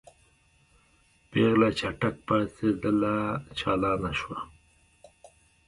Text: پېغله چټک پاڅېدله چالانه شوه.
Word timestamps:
پېغله 1.29 1.69
چټک 1.79 2.15
پاڅېدله 2.27 3.15
چالانه 3.59 4.11
شوه. 4.19 4.39